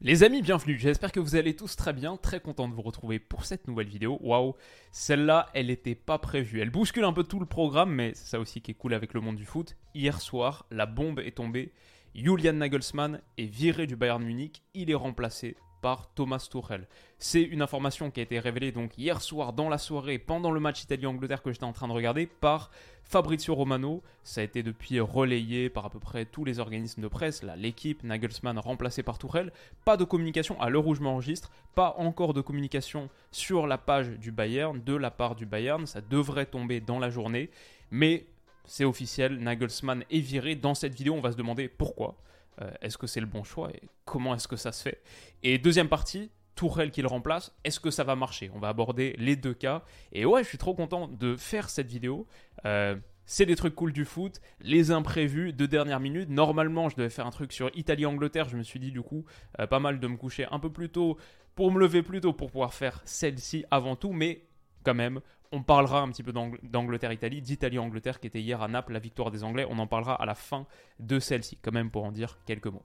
[0.00, 0.78] Les amis, bienvenue.
[0.78, 2.16] J'espère que vous allez tous très bien.
[2.16, 4.16] Très content de vous retrouver pour cette nouvelle vidéo.
[4.20, 4.54] Waouh,
[4.92, 6.60] celle-là, elle n'était pas prévue.
[6.60, 9.12] Elle bouscule un peu tout le programme, mais c'est ça aussi qui est cool avec
[9.12, 9.76] le monde du foot.
[9.96, 11.72] Hier soir, la bombe est tombée.
[12.14, 14.62] Julian Nagelsmann est viré du Bayern Munich.
[14.72, 16.86] Il est remplacé par Thomas Tuchel.
[17.18, 20.60] C'est une information qui a été révélée donc hier soir dans la soirée pendant le
[20.60, 22.70] match Italie-Angleterre que j'étais en train de regarder par
[23.04, 24.02] Fabrizio Romano.
[24.22, 28.02] Ça a été depuis relayé par à peu près tous les organismes de presse, l'équipe
[28.02, 29.52] Nagelsmann remplacé par Tuchel.
[29.84, 34.10] Pas de communication à l'heure où je m'enregistre, pas encore de communication sur la page
[34.10, 35.86] du Bayern de la part du Bayern.
[35.86, 37.50] Ça devrait tomber dans la journée,
[37.90, 38.26] mais
[38.68, 40.54] c'est officiel, Nagelsmann est viré.
[40.54, 42.16] Dans cette vidéo, on va se demander pourquoi.
[42.60, 45.02] Euh, est-ce que c'est le bon choix et comment est-ce que ça se fait?
[45.42, 48.50] Et deuxième partie, Tourelle qui le remplace, est-ce que ça va marcher?
[48.52, 49.84] On va aborder les deux cas.
[50.10, 52.26] Et ouais, je suis trop content de faire cette vidéo.
[52.64, 56.30] Euh, c'est des trucs cool du foot, les imprévus de dernière minute.
[56.30, 58.48] Normalement, je devais faire un truc sur Italie-Angleterre.
[58.48, 59.24] Je me suis dit du coup,
[59.60, 61.16] euh, pas mal de me coucher un peu plus tôt
[61.54, 64.12] pour me lever plus tôt pour pouvoir faire celle-ci avant tout.
[64.12, 64.46] Mais
[64.82, 65.20] quand même,
[65.52, 69.44] on parlera un petit peu d'Angleterre-Italie, d'Italie-Angleterre qui était hier à Naples, la victoire des
[69.44, 69.66] Anglais.
[69.68, 70.66] On en parlera à la fin
[70.98, 72.84] de celle-ci, quand même pour en dire quelques mots.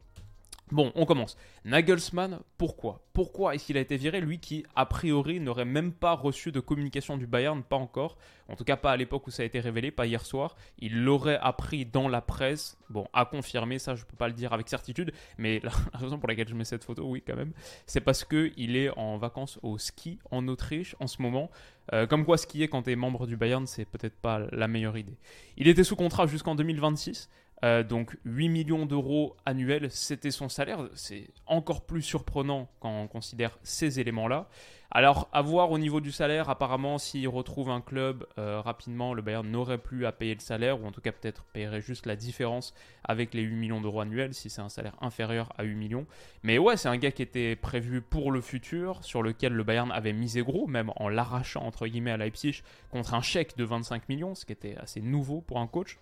[0.72, 1.38] Bon, on commence.
[1.66, 3.06] Nagelsmann, pourquoi?
[3.14, 4.22] Pourquoi est-ce qu'il a été viré?
[4.22, 8.18] Lui qui, a priori, n'aurait même pas reçu de communication du Bayern, pas encore.
[8.48, 10.56] En tout cas, pas à l'époque où ça a été révélé, pas hier soir.
[10.80, 12.78] Il l'aurait appris dans la presse.
[12.90, 15.14] Bon, à confirmer, ça, je ne peux pas le dire avec certitude.
[15.38, 17.52] Mais la raison pour laquelle je mets cette photo, oui, quand même,
[17.86, 21.52] c'est parce qu'il est en vacances au ski en Autriche en ce moment.
[21.92, 24.98] Euh, comme quoi, skier quand tu es membre du Bayern, c'est peut-être pas la meilleure
[24.98, 25.18] idée.
[25.58, 27.30] Il était sous contrat jusqu'en 2026.
[27.64, 30.90] Euh, donc 8 millions d'euros annuels, c'était son salaire.
[30.96, 34.50] C'est encore plus surprenant quand on considère ces éléments-là.
[34.96, 39.24] Alors, à voir au niveau du salaire, apparemment, s'il retrouve un club euh, rapidement, le
[39.24, 42.16] Bayern n'aurait plus à payer le salaire, ou en tout cas peut-être paierait juste la
[42.16, 46.06] différence avec les 8 millions d'euros annuels, si c'est un salaire inférieur à 8 millions.
[46.44, 49.92] Mais ouais, c'est un gars qui était prévu pour le futur, sur lequel le Bayern
[49.92, 54.10] avait misé gros, même en l'arrachant entre guillemets à Leipzig contre un chèque de 25
[54.10, 55.98] millions, ce qui était assez nouveau pour un coach.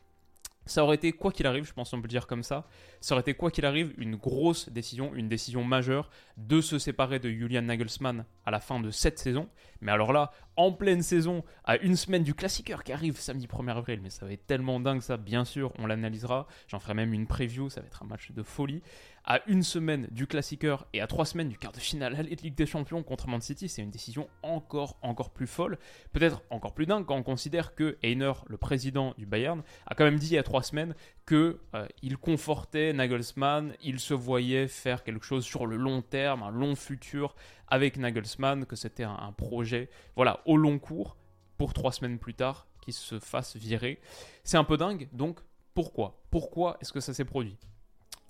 [0.72, 2.66] Ça aurait été, quoi qu'il arrive, je pense qu'on peut le dire comme ça,
[3.02, 7.20] ça aurait été, quoi qu'il arrive, une grosse décision, une décision majeure de se séparer
[7.20, 9.50] de Julian Nagelsmann à la fin de cette saison.
[9.82, 13.76] Mais alors là, en pleine saison, à une semaine du classiqueur qui arrive samedi 1er
[13.76, 16.48] avril, mais ça va être tellement dingue ça, bien sûr, on l'analysera.
[16.70, 18.82] J'en ferai même une preview, ça va être un match de folie
[19.24, 22.56] à une semaine du classiqueur et à trois semaines du quart de finale à Ligue
[22.56, 25.78] des Champions contre Man City, c'est une décision encore, encore plus folle,
[26.12, 30.04] peut-être encore plus dingue quand on considère que Heiner, le président du Bayern, a quand
[30.04, 30.96] même dit il y a trois semaines
[31.28, 36.52] qu'il euh, confortait Nagelsmann, il se voyait faire quelque chose sur le long terme, un
[36.52, 37.36] long futur
[37.68, 41.18] avec Nagelsmann, que c'était un, un projet, voilà, au long cours,
[41.58, 44.00] pour trois semaines plus tard, qu'il se fasse virer.
[44.44, 45.40] C'est un peu dingue, donc
[45.74, 46.22] pourquoi?
[46.32, 47.58] Pourquoi est-ce que ça s'est produit?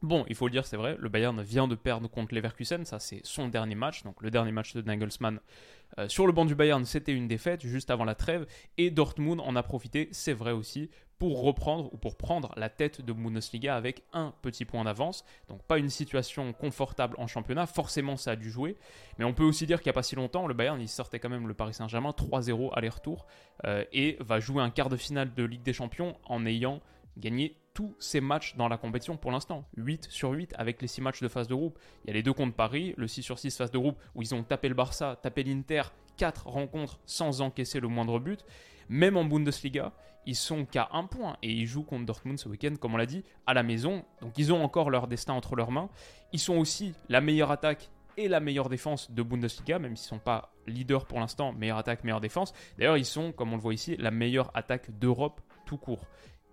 [0.02, 2.98] Bon, il faut le dire, c'est vrai, le Bayern vient de perdre contre Leverkusen, ça
[2.98, 5.40] c'est son dernier match, donc le dernier match de Nagelsmann
[6.00, 8.48] euh, sur le banc du Bayern, c'était une défaite juste avant la trêve,
[8.80, 10.90] et Dortmund en a profité, c'est vrai aussi,
[11.20, 15.62] pour reprendre ou pour prendre la tête de Bundesliga avec un petit point d'avance, donc
[15.62, 18.78] pas une situation confortable en championnat, forcément ça a dû jouer,
[19.20, 21.20] mais on peut aussi dire qu'il n'y a pas si longtemps, le Bayern il sortait
[21.20, 23.28] quand même le Paris Saint-Germain 3-0 aller-retour,
[23.66, 26.82] euh, et va jouer un quart de finale de Ligue des Champions en ayant
[27.18, 29.66] gagné tous ces matchs dans la compétition pour l'instant.
[29.78, 31.80] 8 sur 8 avec les 6 matchs de phase de groupe.
[32.04, 34.22] Il y a les deux contre Paris, le 6 sur 6 phase de groupe où
[34.22, 35.84] ils ont tapé le Barça, tapé l'Inter,
[36.18, 38.46] 4 rencontres sans encaisser le moindre but.
[38.90, 39.94] Même en Bundesliga,
[40.26, 43.06] ils sont qu'à un point et ils jouent contre Dortmund ce week-end, comme on l'a
[43.06, 44.04] dit, à la maison.
[44.22, 45.90] Donc ils ont encore leur destin entre leurs mains.
[46.34, 50.20] Ils sont aussi la meilleure attaque et la meilleure défense de Bundesliga, même s'ils ne
[50.20, 52.54] sont pas leaders pour l'instant, meilleure attaque, meilleure défense.
[52.78, 56.06] D'ailleurs, ils sont, comme on le voit ici, la meilleure attaque d'Europe tout court.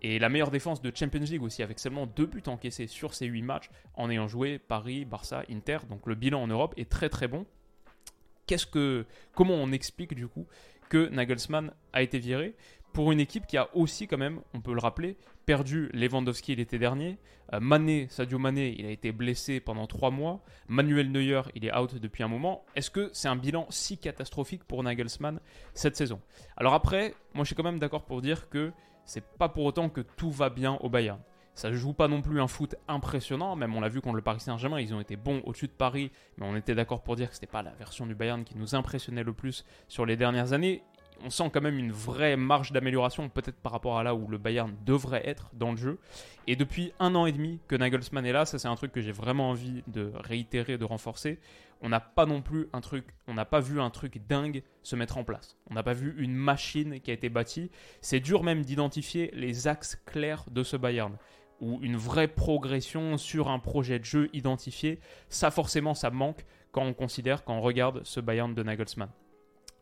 [0.03, 3.27] Et la meilleure défense de Champions League aussi, avec seulement deux buts encaissés sur ces
[3.27, 5.79] huit matchs, en ayant joué Paris, Barça, Inter.
[5.91, 7.47] Donc le bilan en Europe est très très bon.
[8.47, 9.05] Qu'est-ce que,
[9.35, 10.47] comment on explique du coup
[10.89, 12.55] que Nagelsmann a été viré
[12.93, 15.17] pour une équipe qui a aussi quand même, on peut le rappeler,
[15.47, 17.19] perdu Lewandowski l'été dernier.
[17.53, 20.43] Euh, Mané, Sadio Mané, il a été blessé pendant trois mois.
[20.69, 22.65] Manuel Neuer, il est out depuis un moment.
[22.75, 25.41] Est-ce que c'est un bilan si catastrophique pour Nagelsmann
[25.75, 26.21] cette saison?
[26.57, 28.73] Alors après, moi je suis quand même d'accord pour dire que
[29.09, 31.19] c'est pas pour autant que tout va bien au Bayern.
[31.55, 34.39] Ça joue pas non plus un foot impressionnant, même on l'a vu contre le Paris
[34.39, 37.35] Saint-Germain, ils ont été bons au-dessus de Paris, mais on était d'accord pour dire que
[37.35, 40.83] c'était pas la version du Bayern qui nous impressionnait le plus sur les dernières années.
[41.25, 44.39] On sent quand même une vraie marge d'amélioration, peut-être par rapport à là où le
[44.39, 45.99] Bayern devrait être dans le jeu.
[46.47, 49.01] Et depuis un an et demi que Nagelsmann est là, ça c'est un truc que
[49.01, 51.41] j'ai vraiment envie de réitérer, de renforcer
[51.81, 54.97] on n'a pas non plus un truc, on n'a pas vu un truc dingue se
[54.97, 55.57] mettre en place.
[55.71, 57.71] On n'a pas vu une machine qui a été bâtie.
[58.01, 61.17] C'est dur même d'identifier les axes clairs de ce Bayern
[61.61, 65.01] ou une vraie progression sur un projet de jeu identifié.
[65.29, 69.11] Ça forcément, ça manque quand on considère, quand on regarde ce Bayern de Nagelsmann.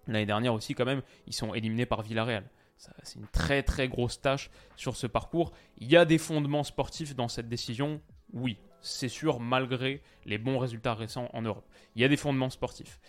[0.07, 2.45] L'année dernière aussi, quand même, ils sont éliminés par Villarreal.
[3.03, 5.53] C'est une très très grosse tâche sur ce parcours.
[5.79, 8.01] Il y a des fondements sportifs dans cette décision,
[8.33, 11.67] oui c'est sûr, malgré les bons résultats récents en Europe.
[11.95, 13.01] Il y a des fondements sportifs.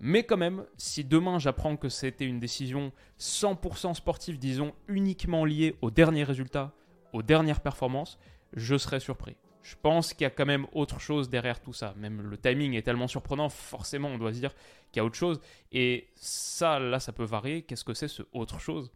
[0.00, 5.76] Mais quand même, si demain j'apprends que c'était une décision 100% sportive, disons uniquement liée
[5.80, 6.72] aux derniers résultats,
[7.12, 8.18] aux dernières performances,
[8.52, 9.36] je serais surpris.
[9.62, 11.94] Je pense qu'il y a quand même autre chose derrière tout ça.
[11.96, 14.54] Même le timing est tellement surprenant, forcément on doit se dire
[14.92, 15.40] qu'il y a autre chose.
[15.72, 17.62] Et ça, là, ça peut varier.
[17.62, 18.92] Qu'est-ce que c'est ce autre chose?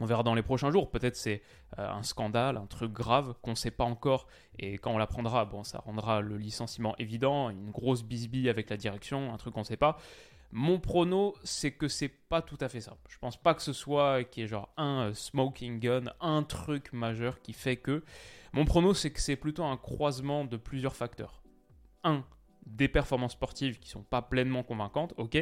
[0.00, 0.90] On verra dans les prochains jours.
[0.90, 1.42] Peut-être c'est
[1.78, 4.26] euh, un scandale, un truc grave qu'on ne sait pas encore.
[4.58, 8.76] Et quand on l'apprendra, bon, ça rendra le licenciement évident, une grosse bisbille avec la
[8.76, 9.98] direction, un truc qu'on ne sait pas.
[10.52, 12.96] Mon prono, c'est que c'est pas tout à fait ça.
[13.08, 16.92] Je pense pas que ce soit qui est genre un euh, smoking gun, un truc
[16.92, 18.04] majeur qui fait que.
[18.52, 21.42] Mon prono, c'est que c'est plutôt un croisement de plusieurs facteurs.
[22.04, 22.24] Un,
[22.66, 25.36] des performances sportives qui sont pas pleinement convaincantes, ok.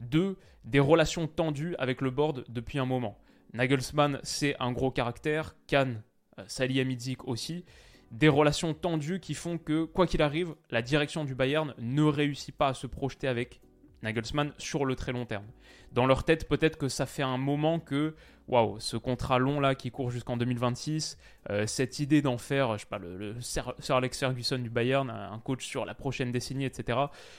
[0.00, 3.18] Deux, des relations tendues avec le board depuis un moment.
[3.52, 5.54] Nagelsmann, c'est un gros caractère.
[5.66, 6.02] Kahn,
[6.38, 7.64] euh, Salihamidzic aussi.
[8.10, 12.54] Des relations tendues qui font que, quoi qu'il arrive, la direction du Bayern ne réussit
[12.54, 13.60] pas à se projeter avec
[14.02, 15.46] Nagelsmann sur le très long terme.
[15.92, 18.14] Dans leur tête, peut-être que ça fait un moment que,
[18.48, 21.18] waouh, ce contrat long là qui court jusqu'en 2026,
[21.50, 25.38] euh, cette idée d'en faire, je sais pas, le, Sir, Alex Ferguson du Bayern, un
[25.38, 26.98] coach sur la prochaine décennie, etc.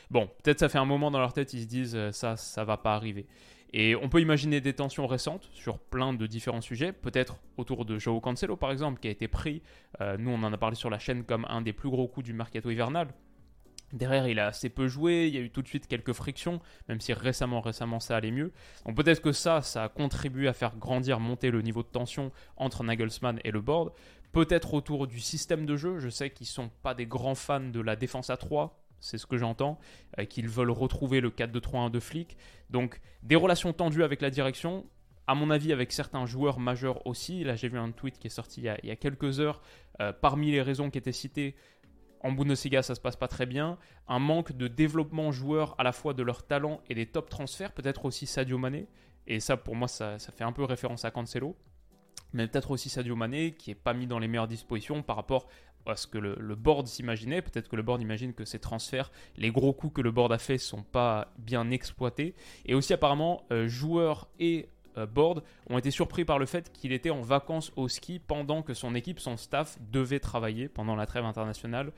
[0.10, 2.64] Bon, peut-être ça fait un moment dans leur tête, ils se disent euh, ça, ça
[2.64, 3.28] va pas arriver.
[3.74, 7.98] Et on peut imaginer des tensions récentes sur plein de différents sujets, peut-être autour de
[7.98, 9.64] Joao Cancelo par exemple, qui a été pris,
[10.00, 12.26] euh, nous on en a parlé sur la chaîne comme un des plus gros coups
[12.26, 13.08] du mercato hivernal.
[13.92, 16.60] Derrière, il a assez peu joué, il y a eu tout de suite quelques frictions,
[16.90, 18.52] même si récemment, récemment ça allait mieux.
[18.86, 22.32] Donc peut-être que ça, ça a contribué à faire grandir, monter le niveau de tension
[22.58, 23.92] entre Nagelsmann et le board.
[24.32, 27.80] Peut-être autour du système de jeu, je sais qu'ils sont pas des grands fans de
[27.80, 29.80] la défense à 3, c'est ce que j'entends,
[30.18, 32.38] euh, qu'ils veulent retrouver le 4-2-3-1 de flic.
[32.70, 34.86] Donc des relations tendues avec la direction,
[35.28, 37.44] à mon avis avec certains joueurs majeurs aussi.
[37.44, 39.62] Là j'ai vu un tweet qui est sorti il y a, quelques heures,
[40.00, 41.56] euh, parmi les raisons qui étaient citées,
[42.22, 43.78] en Bundesliga ça se passe pas très bien,
[44.08, 47.74] un manque de développement joueur à la fois de leur talent et des top transferts,
[47.74, 48.88] peut-être aussi Sadio Mané,
[49.28, 51.58] et ça pour moi ça, fait un peu référence à Cancelo
[52.32, 55.48] mais peut-être aussi Sadio Mané qui est pas mis dans les meilleures dispositions par rapport
[55.86, 57.42] à ce que le, board s'imaginait.
[57.42, 60.38] Peut-être que le board imagine que ces transferts, les gros coups que le board a
[60.38, 62.36] fait, sont pas bien exploités.
[62.66, 66.92] Et aussi apparemment, euh, joueurs et euh, board ont été surpris par le fait qu'il
[66.92, 71.06] était en vacances au ski pendant que son équipe, son staff, devait travailler pendant la
[71.06, 71.92] trêve internationale.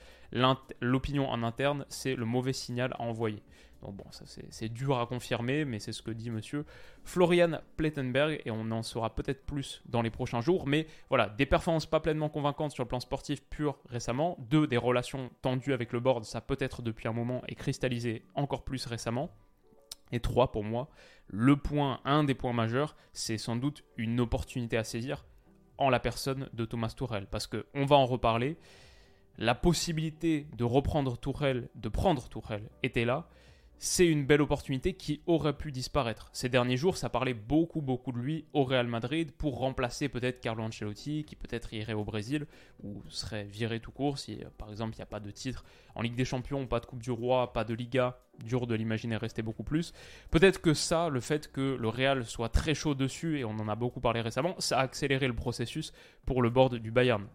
[0.81, 3.41] L'opinion en interne, c'est le mauvais signal à envoyer.
[3.91, 6.65] Bon, ça c'est dur à confirmer, mais c'est ce que dit monsieur
[7.03, 10.67] Florian Plettenberg, et on en saura peut-être plus dans les prochains jours.
[10.67, 14.37] Mais voilà, des performances pas pleinement convaincantes sur le plan sportif pur récemment.
[14.49, 18.63] Deux, des relations tendues avec le board, ça peut-être depuis un moment, et cristallisé encore
[18.63, 19.31] plus récemment.
[20.11, 20.89] Et trois, pour moi,
[21.27, 25.25] le point, un des points majeurs, c'est sans doute une opportunité à saisir
[25.77, 27.27] en la personne de Thomas Tourel.
[27.29, 28.57] Parce qu'on va en reparler.
[29.37, 33.27] La possibilité de reprendre Tourelle, de prendre Tourelle, était là
[33.77, 36.29] c'est une belle opportunité qui aurait pu disparaître.
[36.33, 40.39] Ces derniers jours, ça parlait beaucoup, beaucoup de lui au Real Madrid pour remplacer peut-être
[40.39, 42.45] Carlo Ancelotti, qui peut-être irait au Brésil
[42.83, 45.65] ou serait viré tout court si, euh, par exemple, il n'y a pas de titre
[45.93, 48.19] en Ligue des Champions, pas de Coupe du Roi, pas de Liga.
[48.43, 49.93] Dur de l'imaginer rester beaucoup plus.
[50.29, 53.69] Peut-être que ça, le fait que le Real soit très chaud dessus, et on en
[53.69, 55.93] a beaucoup parlé récemment, ça a accéléré le processus
[56.25, 57.27] pour le board du Bayern.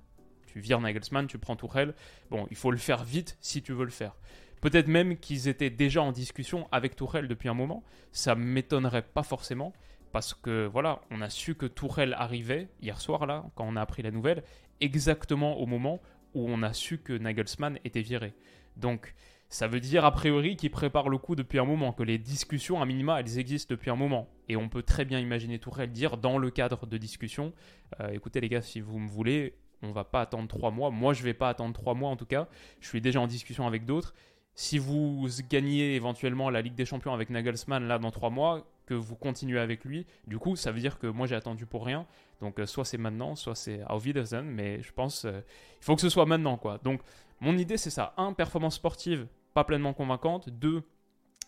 [0.47, 1.95] Tu vires Nagelsmann, tu prends Tourelle.
[2.31, 4.15] Bon, il faut le faire vite si tu veux le faire.
[4.61, 7.83] Peut-être même qu'ils étaient déjà en discussion avec Tourelle depuis un moment.
[8.13, 9.73] Ça m'étonnerait pas forcément.
[10.13, 13.81] Parce que voilà, on a su que Tourelle arrivait hier soir, là, quand on a
[13.81, 14.43] appris la nouvelle,
[14.81, 16.01] exactement au moment
[16.35, 18.35] où on a su que Nagelsmann était viré.
[18.77, 19.15] Donc,
[19.49, 22.83] ça veut dire a priori qu'il prépare le coup depuis un moment, que les discussions,
[22.83, 24.29] à minima, elles existent depuis un moment.
[24.49, 27.53] Et on peut très bien imaginer Tourelle dire dans le cadre de discussion
[28.01, 30.91] euh, écoutez les gars, si vous me voulez, on va pas attendre trois mois.
[30.91, 32.49] Moi, je vais pas attendre trois mois en tout cas.
[32.81, 34.15] Je suis déjà en discussion avec d'autres
[34.61, 38.93] si vous gagnez éventuellement la Ligue des Champions avec Nagelsmann là dans trois mois, que
[38.93, 42.07] vous continuez avec lui, du coup, ça veut dire que moi j'ai attendu pour rien.
[42.43, 45.41] Donc, euh, soit c'est maintenant, soit c'est Auf Wiedersehen, mais je pense euh,
[45.81, 46.79] il faut que ce soit maintenant, quoi.
[46.85, 47.01] Donc,
[47.41, 50.83] mon idée c'est ça un, performance sportive pas pleinement convaincante, deux,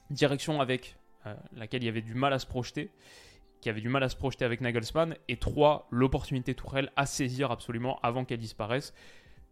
[0.09, 2.91] direction avec euh, laquelle il y avait du mal à se projeter,
[3.61, 7.51] qui avait du mal à se projeter avec Nagelsmann, et trois, l'opportunité Tourelle à saisir
[7.51, 8.95] absolument avant qu'elle disparaisse.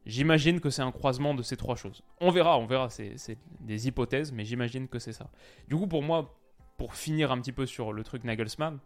[0.07, 2.03] J'imagine que c'est un croisement de ces trois choses.
[2.21, 5.31] On verra, on verra, c'est des hypothèses, mais j'imagine que c'est ça.
[5.69, 6.35] Du coup, pour moi,
[6.79, 8.79] pour finir un petit peu sur le truc Nagelsmann,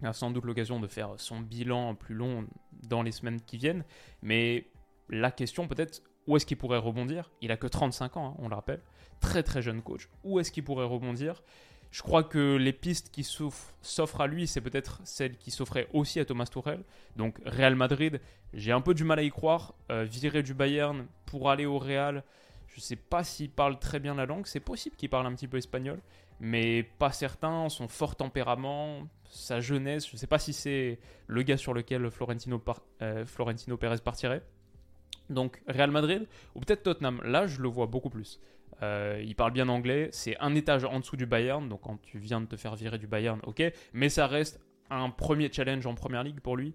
[0.00, 2.46] il a sans doute l'occasion de faire son bilan plus long
[2.88, 3.84] dans les semaines qui viennent,
[4.22, 4.66] mais
[5.10, 7.30] la question peut-être, où est-ce qu'il pourrait rebondir?
[7.42, 8.80] Il a que 35 ans, hein, on le rappelle,
[9.20, 10.08] très très jeune coach.
[10.24, 11.42] Où est-ce qu'il pourrait rebondir?
[11.90, 16.20] Je crois que les pistes qui s'offrent à lui, c'est peut-être celles qui s'offraient aussi
[16.20, 16.84] à Thomas Tuchel.
[17.16, 18.20] Donc Real Madrid,
[18.54, 19.74] j'ai un peu du mal à y croire.
[19.90, 22.22] Euh, virer du Bayern pour aller au Real,
[22.68, 24.46] je ne sais pas s'il parle très bien la langue.
[24.46, 26.00] C'est possible qu'il parle un petit peu espagnol,
[26.38, 27.68] mais pas certain.
[27.68, 32.08] Son fort tempérament, sa jeunesse, je ne sais pas si c'est le gars sur lequel
[32.10, 32.62] Florentino,
[33.02, 34.42] euh, Florentino Pérez partirait.
[35.28, 37.20] Donc Real Madrid ou peut-être Tottenham.
[37.24, 38.40] Là, je le vois beaucoup plus.
[38.82, 40.08] Euh, il parle bien anglais.
[40.12, 41.68] C'est un étage en dessous du Bayern.
[41.68, 43.62] Donc quand tu viens de te faire virer du Bayern, ok.
[43.92, 44.60] Mais ça reste
[44.90, 46.74] un premier challenge en première ligue pour lui.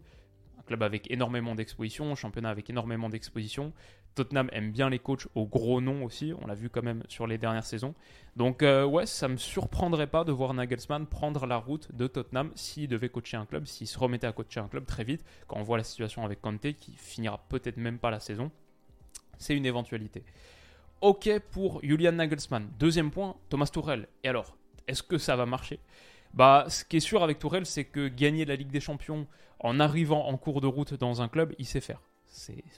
[0.60, 3.74] Un club avec énormément d'exposition, un championnat avec énormément d'exposition.
[4.16, 6.34] Tottenham aime bien les coachs au gros nom aussi.
[6.42, 7.94] On l'a vu quand même sur les dernières saisons.
[8.38, 12.52] Donc euh, ouais, ça me surprendrait pas de voir Nagelsmann prendre la route de Tottenham
[12.56, 15.26] s'il devait coacher un club, s'il se remettait à coacher un club très vite.
[15.48, 18.52] Quand on voit la situation avec Conte qui finira peut-être même pas la saison,
[19.38, 20.24] c'est une éventualité.
[21.02, 22.70] OK pour Julian Nagelsmann.
[22.80, 24.08] Deuxième point, Thomas Tourelle.
[24.24, 24.56] Et alors,
[24.88, 25.80] est-ce que ça va marcher?
[26.34, 29.28] Bah, ce qui est sûr avec Tourelle, c'est que gagner la Ligue des Champions
[29.60, 32.02] en arrivant en cours de route dans un club, il sait faire.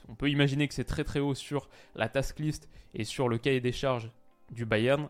[0.08, 3.38] On peut imaginer que c'est très très haut sur la task list et sur le
[3.38, 4.10] cahier des charges
[4.50, 5.08] du Bayern.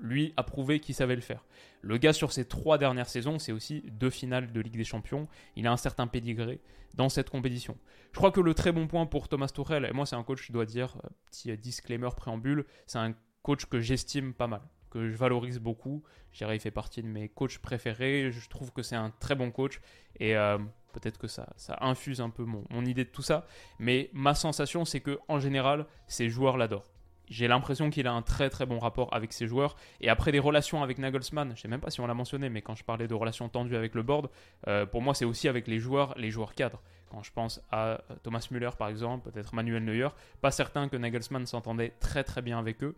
[0.00, 1.44] Lui a prouvé qu'il savait le faire.
[1.82, 5.28] Le gars sur ses trois dernières saisons, c'est aussi deux finales de Ligue des Champions.
[5.56, 6.60] Il a un certain pédigré
[6.94, 7.76] dans cette compétition.
[8.12, 10.46] Je crois que le très bon point pour Thomas Tuchel, et moi c'est un coach,
[10.46, 15.08] je dois dire, euh, petit disclaimer préambule, c'est un coach que j'estime pas mal, que
[15.08, 16.02] je valorise beaucoup.
[16.32, 18.30] Je il fait partie de mes coachs préférés.
[18.30, 19.80] Je trouve que c'est un très bon coach
[20.18, 20.58] et euh,
[20.92, 23.46] peut-être que ça, ça infuse un peu mon, mon idée de tout ça.
[23.78, 26.92] Mais ma sensation, c'est que en général, ces joueurs l'adorent.
[27.30, 29.76] J'ai l'impression qu'il a un très très bon rapport avec ses joueurs.
[30.00, 32.60] Et après des relations avec Nagelsmann, je sais même pas si on l'a mentionné, mais
[32.60, 34.28] quand je parlais de relations tendues avec le board,
[34.66, 36.82] euh, pour moi c'est aussi avec les joueurs, les joueurs cadres.
[37.08, 40.08] Quand je pense à euh, Thomas Müller par exemple, peut-être Manuel Neuer,
[40.40, 42.96] pas certain que Nagelsmann s'entendait très très bien avec eux.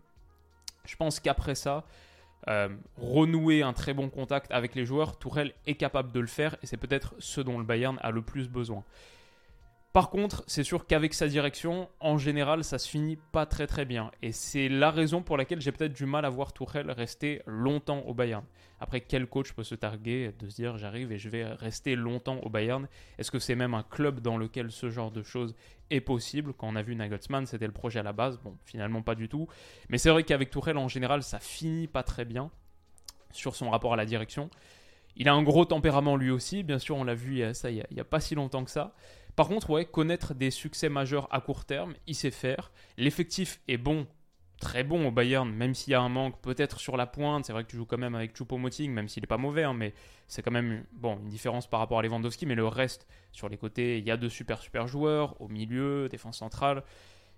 [0.85, 1.85] Je pense qu'après ça,
[2.49, 6.57] euh, renouer un très bon contact avec les joueurs, Tourelle est capable de le faire
[6.63, 8.83] et c'est peut-être ce dont le Bayern a le plus besoin.
[9.93, 13.85] Par contre, c'est sûr qu'avec sa direction, en général, ça se finit pas très très
[13.85, 14.09] bien.
[14.23, 17.99] Et c'est la raison pour laquelle j'ai peut-être du mal à voir Tourelle rester longtemps
[18.07, 18.43] au Bayern.
[18.79, 22.39] Après, quel coach peut se targuer de se dire j'arrive et je vais rester longtemps
[22.39, 22.87] au Bayern?
[23.19, 25.55] Est-ce que c'est même un club dans lequel ce genre de choses
[25.91, 26.53] est possible?
[26.53, 28.39] Quand on a vu Nagelsmann, c'était le projet à la base.
[28.39, 29.47] Bon, finalement pas du tout.
[29.89, 32.49] Mais c'est vrai qu'avec Tourelle, en général, ça finit pas très bien
[33.31, 34.49] sur son rapport à la direction.
[35.15, 37.99] Il a un gros tempérament lui aussi, bien sûr, on l'a vu ça, il n'y
[37.99, 38.95] a, a, pas si longtemps que ça.
[39.35, 42.71] Par contre, ouais, connaître des succès majeurs à court terme, il sait faire.
[42.97, 44.05] L'effectif est bon,
[44.59, 47.45] très bon au Bayern, même s'il y a un manque peut-être sur la pointe.
[47.45, 49.73] C'est vrai que tu joues quand même avec Choupo-Moting, même s'il n'est pas mauvais, hein,
[49.73, 49.93] mais
[50.27, 52.45] c'est quand même bon, une différence par rapport à Lewandowski.
[52.45, 56.07] Mais le reste, sur les côtés, il y a de super super joueurs, au milieu,
[56.09, 56.83] défense centrale.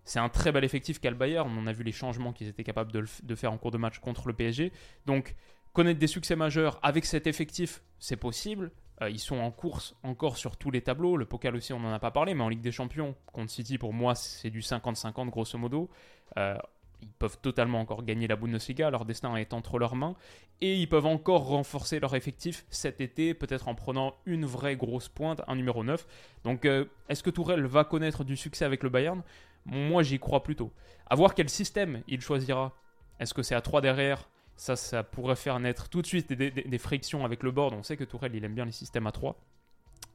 [0.04, 1.52] C'est un très bel effectif qu'a le Bayern.
[1.58, 4.00] On a vu les changements qu'ils étaient capables de, de, faire en cours de match
[4.00, 4.72] contre le PSG.
[5.08, 5.36] Donc,
[5.74, 8.72] connaître des succès majeurs avec cet effectif, c'est possible.
[9.02, 11.18] Euh, ils sont en course encore sur tous les tableaux.
[11.18, 13.78] Le Pokal aussi, on n'en a pas parlé, mais en Ligue des Champions, contre City,
[13.78, 15.90] pour moi, c'est du 50-50 grosso modo.
[16.38, 16.58] Euh,
[17.02, 20.16] ils peuvent totalement encore gagner la Bundesliga, leur destin est entre leurs mains,
[20.62, 25.10] et ils peuvent encore renforcer leur effectif cet été, peut-être en prenant une vraie grosse
[25.10, 26.06] pointe, un numéro 9.
[26.44, 29.22] Donc euh, est-ce que Tourelle va connaître du succès avec le Bayern?
[29.66, 30.72] Moi j'y crois plutôt.
[31.08, 32.74] À voir quel système il choisira.
[33.20, 34.28] Est-ce que c'est à 3 derrière?
[34.56, 37.74] Ça, ça pourrait faire naître tout de suite des, frictions avec le board.
[37.74, 39.38] On sait que Tourelle, il aime bien les systèmes à 3.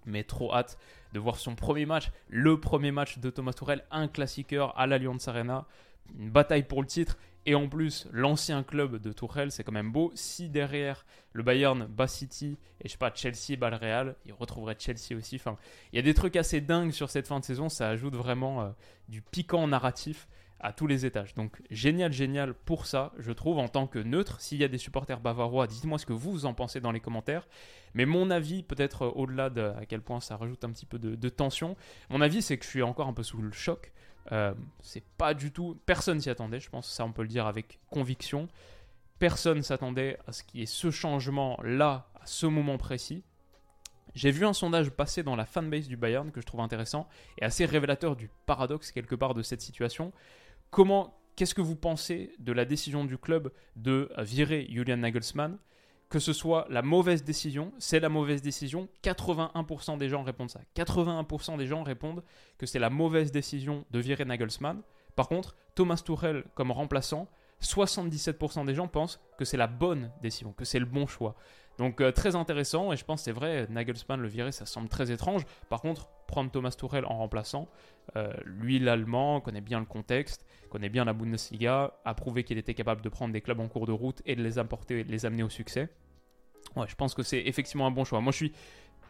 [0.06, 0.78] Mais trop hâte
[1.12, 5.28] de voir son premier match, le premier match de Thomas Tourelle, un classiqueur à l'Allianz
[5.28, 5.66] Arena,
[6.18, 7.18] une bataille pour le titre.
[7.46, 10.10] Et en plus, l'ancien club de Tourelle, c'est quand même beau.
[10.14, 14.32] Si derrière le Bayern bat City et je sais pas, Chelsea bat le Real, il
[14.32, 15.36] retrouverait Chelsea aussi.
[15.36, 15.56] Enfin,
[15.92, 17.68] il y a des trucs assez dingues sur cette fin de saison.
[17.68, 18.68] Ça ajoute vraiment euh,
[19.08, 20.28] du piquant narratif
[20.60, 21.34] à tous les étages.
[21.34, 24.40] Donc génial, génial pour ça, je trouve, en tant que neutre.
[24.40, 27.48] S'il y a des supporters bavarois, dites-moi ce que vous en pensez dans les commentaires.
[27.94, 31.28] Mais mon avis, peut-être au-delà de à quel point ça rajoute un petit peu de,
[31.28, 31.76] tension,
[32.08, 33.92] mon avis c'est que je suis encore un peu sous le choc
[34.32, 35.80] Euh, c'est pas du tout.
[35.86, 38.48] Personne s'y attendait, je pense, ça on peut le dire avec conviction.
[39.18, 43.24] Personne s'attendait à ce qu'il y ait ce changement-là, à ce moment précis.
[44.14, 47.44] J'ai vu un sondage passer dans la fanbase du Bayern que je trouve intéressant et
[47.44, 50.12] assez révélateur du paradoxe quelque part de cette situation.
[50.70, 55.58] Comment, qu'est-ce que vous pensez de la décision du club de virer Julian Nagelsmann?
[56.08, 58.88] Que ce soit la mauvaise décision, c'est la mauvaise décision.
[59.04, 60.60] 81% des gens répondent ça.
[60.76, 62.22] 81% des gens répondent
[62.58, 64.82] que c'est la mauvaise décision de virer Nagelsmann.
[65.14, 67.28] Par contre, Thomas Tuchel comme remplaçant,
[67.62, 71.34] 77% des gens pensent que c'est la bonne décision, que c'est le bon choix.
[71.80, 75.10] Donc euh, très intéressant et je pense c'est vrai, Nagelsmann le virer ça semble très
[75.10, 75.46] étrange.
[75.70, 77.70] Par contre, prendre Thomas Tuchel en remplaçant,
[78.16, 82.74] euh, lui l'allemand connaît bien le contexte, connaît bien la Bundesliga, a prouvé qu'il était
[82.74, 85.24] capable de prendre des clubs en cours de route et de les importer et les
[85.24, 85.88] amener au succès.
[86.76, 88.20] Ouais, je pense que c'est effectivement un bon choix.
[88.20, 88.52] Moi je suis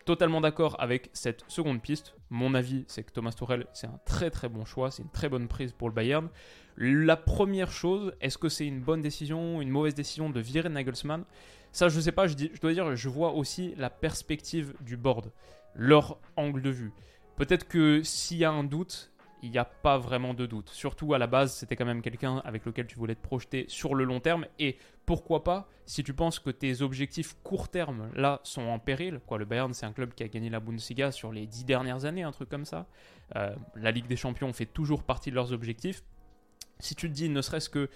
[0.04, 2.14] totalement d'accord avec cette seconde piste.
[2.30, 5.28] Mon avis, c'est que Thomas Tuchel, c'est un très très bon choix, c'est une très
[5.28, 6.28] bonne prise pour le Bayern.
[6.76, 11.24] La première chose, est-ce que c'est une bonne décision, une mauvaise décision de virer Nagelsmann?
[11.72, 15.30] Ça, je ne sais pas, je, dois dire, je vois aussi la perspective du board,
[15.74, 16.92] leur angle de vue.
[17.36, 19.12] Peut-être que s'il y a un doute,
[19.42, 20.68] il n'y a pas vraiment de doute.
[20.68, 23.94] Surtout à la base, c'était quand même quelqu'un avec lequel tu voulais te projeter sur
[23.94, 24.46] le long terme.
[24.58, 29.20] Et pourquoi pas, si tu penses que tes objectifs court terme, là, sont en péril.
[29.26, 32.04] Quoi, le Bayern, c'est un club qui a gagné la Bundesliga sur les dix dernières
[32.04, 32.86] années, un truc comme ça.
[33.36, 36.02] Euh, la Ligue des Champions fait toujours partie de leurs objectifs.
[36.78, 37.88] Si tu te dis, ne serait-ce que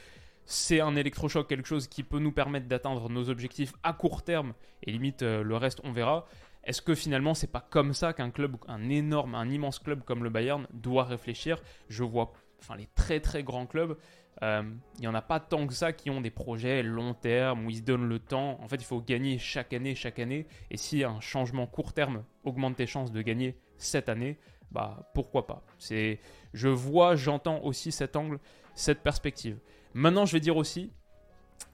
[0.47, 4.55] c'est un électrochoc, quelque chose qui peut nous permettre d'atteindre nos objectifs à court terme,
[4.83, 6.27] et limite euh, le reste, on verra
[6.67, 10.25] est-ce que finalement c'est pas comme ça qu'un club, un énorme, un immense club comme
[10.25, 11.63] le Bayern doit réfléchir?
[11.89, 13.99] Je vois, enfin les très très grands clubs,
[14.43, 14.63] euh,
[14.97, 17.71] il n'y en a pas tant que ça qui ont des projets long terme où
[17.71, 18.59] ils se donnent le temps.
[18.63, 20.47] En fait, il faut gagner chaque année, chaque année.
[20.71, 24.39] Et si un changement court terme augmente tes chances de gagner cette année,
[24.71, 25.63] bah pourquoi pas?
[25.79, 26.19] C'est,
[26.53, 28.41] je vois, j'entends aussi cet angle,
[28.75, 29.59] cette perspective.
[29.95, 30.91] Maintenant, je vais dire aussi,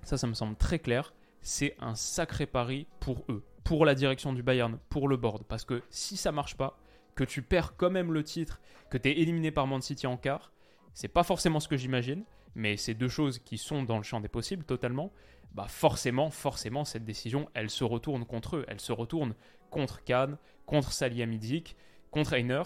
[0.03, 4.33] ça, ça me semble très clair, c'est un sacré pari pour eux pour la direction
[4.33, 5.45] du Bayern, pour le board.
[5.45, 6.79] Parce que si ça marche pas,
[7.15, 8.61] que tu perds quand même le titre,
[8.91, 10.53] que tu es éliminé par Man City en quart,
[10.93, 12.25] c'est pas forcément ce que j'imagine,
[12.55, 15.12] mais c'est deux choses qui sont dans le champ des possibles totalement.
[15.55, 18.64] Bah forcément, forcément, cette décision, elle se retourne contre eux.
[18.68, 19.35] Elle se retourne
[19.71, 21.77] contre Kahn, contre Salihamidzic,
[22.11, 22.62] contre Einer.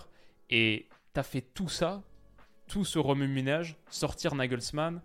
[0.50, 2.02] Et tu as fait tout ça,
[2.66, 5.02] tout ce remue-ménage, sortir Nagelsmann,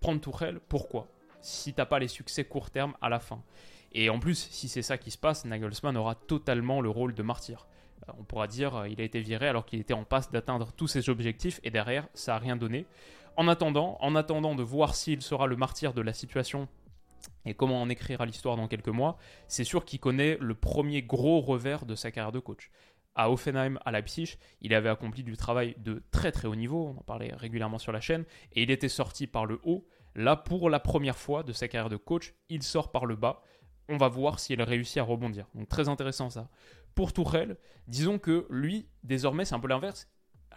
[0.00, 1.08] prendre Tuchel, pourquoi?
[1.42, 3.42] Si t'as pas les succès court terme à la fin.
[3.92, 7.22] Et en plus, si c'est ça qui se passe, Nagelsmann aura totalement le rôle de
[7.22, 7.66] martyr.
[8.08, 10.72] Euh, on pourra dire euh, il a été viré alors qu'il était en passe d'atteindre
[10.72, 12.86] tous ses objectifs et derrière, ça n'a rien donné.
[13.36, 16.68] En attendant, en attendant de voir s'il sera le martyr de la situation
[17.44, 21.40] et comment en écrira l'histoire dans quelques mois, c'est sûr qu'il connaît le premier gros
[21.40, 22.70] revers de sa carrière de coach.
[23.14, 27.00] À Offenheim, à Leipzig, il avait accompli du travail de très très haut niveau, on
[27.00, 29.86] en parlait régulièrement sur la chaîne, et il était sorti par le haut.
[30.14, 33.42] Là, pour la première fois de sa carrière de coach, il sort par le bas
[33.90, 35.46] on va voir s'il réussit à rebondir.
[35.54, 36.48] Donc très intéressant ça.
[36.94, 37.56] Pour Tourelle,
[37.88, 40.08] disons que lui, désormais, c'est un peu l'inverse.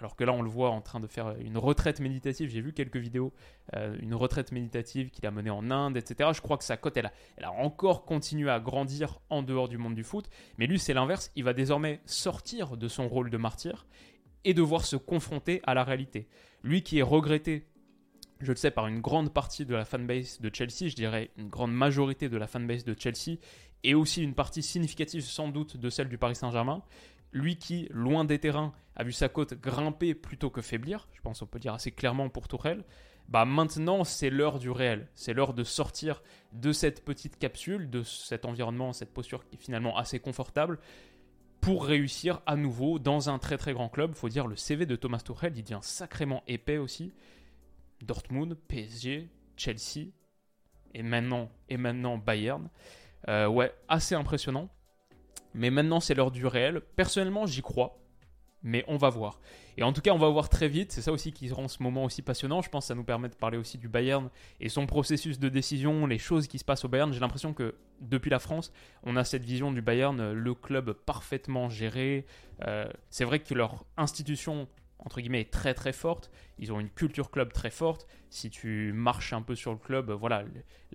[0.04, 2.50] Alors que là, on le voit en train de faire une retraite méditative.
[2.50, 3.32] J'ai vu quelques vidéos,
[3.74, 6.32] euh, une retraite méditative qu'il a menée en Inde, etc.
[6.36, 9.70] Je crois que sa cote, elle a, elle a encore continué à grandir en dehors
[9.70, 10.30] du monde du foot.
[10.58, 11.32] Mais lui, c'est l'inverse.
[11.38, 13.86] Il va désormais sortir de son rôle de martyr
[14.44, 16.28] et devoir se confronter à la réalité.
[16.64, 17.66] Lui qui est regretté
[18.42, 21.48] je le sais, par une grande partie de la fanbase de Chelsea, je dirais une
[21.48, 23.38] grande majorité de la fanbase de Chelsea,
[23.84, 26.84] et aussi une partie significative sans doute de celle du Paris Saint-Germain.
[27.34, 31.40] Lui qui, loin des terrains, a vu sa cote grimper plutôt que faiblir, je pense
[31.40, 32.84] qu'on peut dire assez clairement pour Tourelle,
[33.28, 38.04] bah maintenant c'est l'heure du réel, c'est l'heure de sortir de cette petite capsule, de
[38.04, 40.80] cet environnement, cette posture qui est finalement assez confortable,
[41.62, 44.16] pour réussir à nouveau dans un très très grand club.
[44.16, 47.14] Faut dire le CV de Thomas Tuchel, il devient sacrément épais aussi.
[48.02, 50.10] Dortmund, PSG, Chelsea
[50.94, 52.70] et maintenant, et maintenant Bayern.
[53.30, 54.70] Euh, ouais, assez impressionnant.
[55.54, 56.82] Mais maintenant, c'est l'heure du réel.
[56.96, 58.00] Personnellement, j'y crois.
[58.66, 59.42] Mais on va voir.
[59.76, 60.94] Et en tout cas, on va voir très vite.
[60.94, 62.62] C'est ça aussi qui rend ce moment aussi passionnant.
[62.62, 64.30] Je pense que ça nous permet de parler aussi du Bayern
[64.62, 67.12] et son processus de décision, les choses qui se passent au Bayern.
[67.12, 68.72] J'ai l'impression que depuis la France,
[69.04, 72.26] on a cette vision du Bayern, le club parfaitement géré.
[72.66, 74.70] Euh, c'est vrai que leur institution
[75.06, 76.32] entre guillemets, très très forte.
[76.60, 78.08] Ils ont une culture club très forte.
[78.30, 80.44] Si tu marches un peu sur le club, voilà,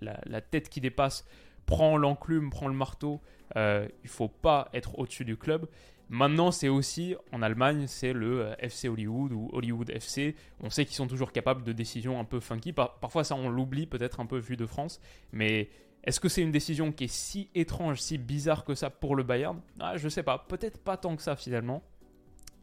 [0.01, 1.27] la, tête qui dépasse,
[1.69, 3.21] prends l'enclume, prends le marteau.
[3.57, 5.69] Euh, il faut pas être au-dessus du club.
[6.09, 10.35] Maintenant, c'est aussi, en Allemagne, c'est le euh, FC Hollywood ou Hollywood FC.
[10.61, 12.73] On sait qu'ils sont toujours capables de décisions un peu funky.
[12.73, 15.01] parfois, ça, on l'oublie peut-être un peu vu de France.
[15.33, 15.69] Mais
[16.05, 19.23] est-ce que c'est une décision qui est si étrange, si bizarre que ça pour le
[19.23, 19.61] Bayern?
[19.79, 20.47] Ah, Je sais pas.
[20.49, 21.83] Peut-être pas tant que ça finalement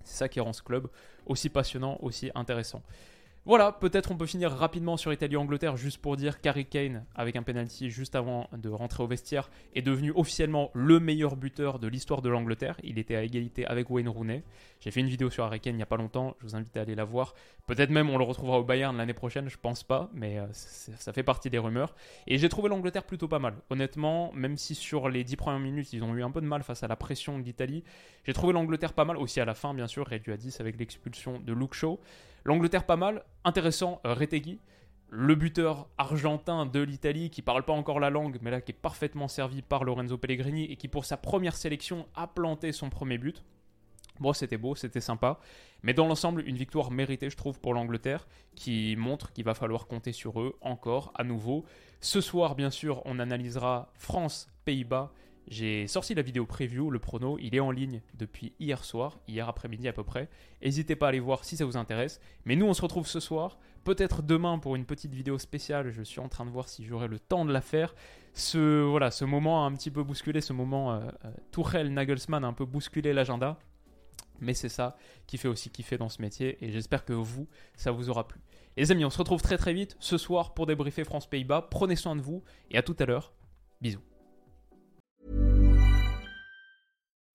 [0.03, 0.89] C'est ça qui rend ce club
[1.27, 2.81] aussi passionnant, aussi intéressant.
[3.47, 7.43] Voilà, peut-être on peut finir rapidement sur Italie-Angleterre juste pour dire qu'Harry Kane, avec un
[7.43, 12.23] penalty juste avant de rentrer au vestiaire, est devenu officiellement le meilleur buteur de l'histoire
[12.23, 12.75] de l'Angleterre.
[12.83, 14.41] Il était à égalité avec Wayne Rooney.
[14.79, 16.75] J'ai fait une vidéo sur Harry Kane il n'y a pas longtemps, je vous invite
[16.75, 17.35] à aller la voir.
[17.67, 21.13] Peut-être même on le retrouvera au Bayern l'année prochaine, je pense pas, mais euh, ça
[21.13, 21.93] fait partie des rumeurs.
[22.25, 23.53] Et j'ai trouvé l'Angleterre plutôt pas mal.
[23.69, 26.63] Honnêtement, même si sur les 10 premières minutes ils ont eu un peu de mal
[26.63, 27.83] face à la pression de l'Italie,
[28.23, 30.79] j'ai trouvé l'Angleterre pas mal, aussi à la fin bien sûr, réduit à 10 avec
[30.79, 31.99] l'expulsion de Luke Shaw.
[32.45, 34.59] L'Angleterre pas mal, intéressant, euh, Retegui,
[35.09, 38.75] le buteur argentin de l'Italie qui parle pas encore la langue, mais là qui est
[38.75, 43.17] parfaitement servi par Lorenzo Pellegrini et qui pour sa première sélection a planté son premier
[43.17, 43.43] but.
[44.19, 45.39] Bon, c'était beau, c'était sympa.
[45.81, 49.87] Mais dans l'ensemble, une victoire méritée, je trouve, pour l'Angleterre, qui montre qu'il va falloir
[49.87, 51.65] compter sur eux encore, à nouveau.
[51.99, 55.11] Ce soir, bien sûr, on analysera France-Pays-Bas
[55.47, 59.47] j'ai sorti la vidéo preview, le prono, il est en ligne depuis hier soir, hier
[59.47, 60.29] après-midi à peu près.
[60.63, 62.19] N'hésitez pas à aller voir si ça vous intéresse.
[62.45, 65.91] Mais nous, on se retrouve ce soir, peut-être demain pour une petite vidéo spéciale.
[65.91, 67.93] Je suis en train de voir si j'aurai le temps de la faire.
[68.33, 71.01] Ce, voilà, ce moment a un petit peu bousculé, ce moment euh,
[71.57, 73.59] euh Nagelsmann a un peu bousculé l'agenda.
[74.41, 77.91] Mais c'est ça qui fait aussi kiffer dans ce métier et j'espère que vous, ça
[77.91, 78.41] vous aura plu.
[78.75, 81.69] Les amis, on se retrouve très très vite ce soir pour débriefer France-Pays-Bas.
[81.71, 83.31] Prenez soin de vous et à tout à l'heure.
[83.79, 84.01] Bisous.